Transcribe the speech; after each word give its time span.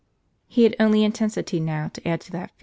He 0.47 0.63
had 0.63 0.75
only 0.79 1.03
intensity 1.03 1.59
now 1.59 1.89
to 1.89 2.07
add 2.07 2.21
to 2.21 2.31
that 2.31 2.49
feeling. 2.49 2.57